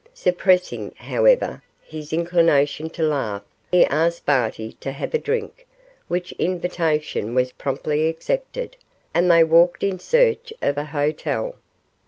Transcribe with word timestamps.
Suppressing, 0.15 0.95
however, 0.97 1.61
his 1.83 2.11
inclination 2.11 2.89
to 2.89 3.03
laugh, 3.03 3.43
he 3.71 3.85
asked 3.85 4.25
Barty 4.25 4.73
to 4.79 4.91
have 4.91 5.13
a 5.13 5.19
drink, 5.19 5.67
which 6.07 6.31
invitation 6.39 7.35
was 7.35 7.51
promptly 7.51 8.07
accepted, 8.07 8.77
and 9.13 9.29
they 9.29 9.43
walked 9.43 9.83
in 9.83 9.99
search 9.99 10.51
of 10.59 10.79
a 10.79 10.85
hotel. 10.85 11.53